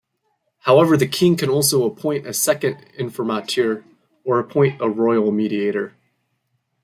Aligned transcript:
However 0.61 0.97
the 0.97 1.05
King 1.05 1.35
can 1.37 1.51
also 1.51 1.85
appoint 1.85 2.25
a 2.25 2.33
second 2.33 2.77
Informateur 2.97 3.83
or 4.23 4.39
appoint 4.39 4.81
a 4.81 4.89
royal 4.89 5.31
mediator. 5.31 5.93